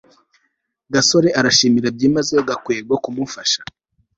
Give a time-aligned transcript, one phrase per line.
[0.93, 3.59] gasore arashimira byimazeyo gakwego kumufasha